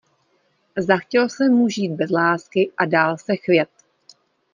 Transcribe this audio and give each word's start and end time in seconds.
Zachtělo 0.77 1.29
se 1.29 1.49
mu 1.49 1.69
žít 1.69 1.87
bez 1.89 2.11
lásky 2.11 2.71
a 2.77 2.85
dál 2.85 3.17
se 3.17 3.35
chvět. 3.35 3.69